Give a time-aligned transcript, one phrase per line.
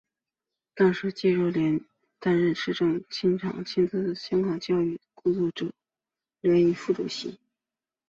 [0.73, 1.83] 当时蔡若莲亦
[2.17, 2.85] 担任政治
[3.27, 5.71] 立场亲建制的香港教育工作者
[6.39, 7.37] 联会副主席。